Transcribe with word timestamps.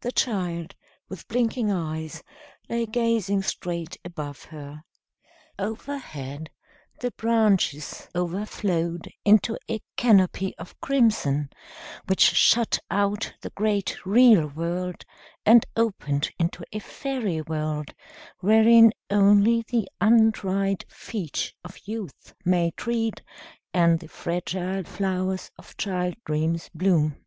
The 0.00 0.10
child, 0.10 0.74
with 1.08 1.28
blinking 1.28 1.70
eyes, 1.70 2.24
lay 2.68 2.86
gazing 2.86 3.42
straight 3.42 3.96
above 4.04 4.46
her. 4.46 4.82
Overhead 5.60 6.50
the 6.98 7.12
branches 7.12 8.08
overflowed 8.12 9.12
into 9.24 9.56
a 9.68 9.80
canopy 9.96 10.56
of 10.58 10.80
crimson, 10.80 11.50
which 12.08 12.20
shut 12.20 12.80
out 12.90 13.32
the 13.42 13.50
great 13.50 14.04
real 14.04 14.48
world 14.48 15.04
and 15.46 15.64
opened 15.76 16.32
into 16.36 16.64
a 16.72 16.80
fairy 16.80 17.40
world 17.40 17.94
wherein 18.40 18.90
only 19.08 19.64
the 19.68 19.86
untried 20.00 20.84
feet 20.88 21.54
of 21.62 21.78
youth 21.86 22.34
may 22.44 22.72
tread 22.76 23.22
and 23.72 24.00
the 24.00 24.08
fragile 24.08 24.82
flowers 24.82 25.52
of 25.56 25.76
child 25.76 26.16
dreams 26.24 26.70
bloom. 26.74 27.24